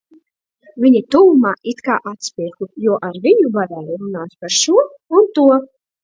[0.83, 4.87] Viņa tuvumā it kā atspirgu, jo ar viņu varēju runāt par šo
[5.19, 5.47] un to.